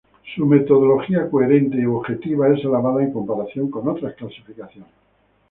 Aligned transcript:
Su 0.35 0.47
metodología 0.47 1.29
coherente 1.29 1.77
y 1.77 1.85
objetiva 1.85 2.47
es 2.49 2.65
alabada 2.65 3.03
en 3.03 3.13
comparación 3.13 3.69
con 3.69 3.87
otras 3.87 4.15
clasificaciones. 4.15 4.89